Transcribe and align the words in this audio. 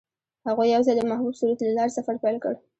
هغوی 0.47 0.67
یوځای 0.75 0.95
د 0.97 1.01
محبوب 1.09 1.33
سرود 1.39 1.59
له 1.63 1.73
لارې 1.77 1.95
سفر 1.97 2.15
پیل 2.23 2.37
کړ. 2.43 2.53